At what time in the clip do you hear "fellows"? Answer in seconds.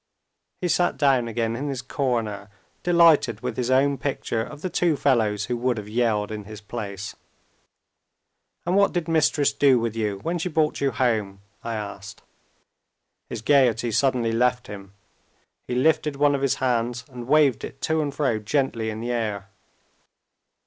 4.97-5.45